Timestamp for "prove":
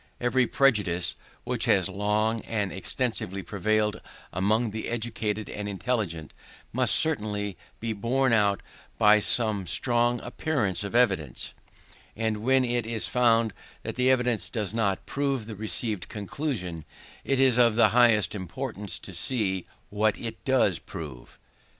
15.05-15.45, 20.79-21.37